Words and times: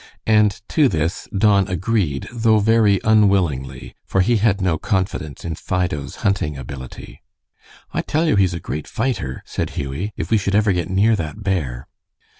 And 0.25 0.59
to 0.69 0.87
this 0.87 1.27
Don 1.31 1.67
agreed, 1.67 2.27
though 2.33 2.57
very 2.57 2.99
unwillingly, 3.03 3.93
for 4.03 4.21
he 4.21 4.37
had 4.37 4.59
no 4.59 4.79
confidence 4.79 5.45
in 5.45 5.53
Fido's 5.53 6.15
hunting 6.25 6.57
ability. 6.57 7.21
"I 7.93 8.01
tell 8.01 8.25
you 8.27 8.35
he's 8.35 8.55
a 8.55 8.59
great 8.59 8.87
fighter," 8.87 9.43
said 9.45 9.69
Hughie, 9.77 10.11
"if 10.17 10.31
we 10.31 10.39
should 10.39 10.55
ever 10.55 10.73
get 10.73 10.89
near 10.89 11.15
that 11.17 11.43
bear." 11.43 11.87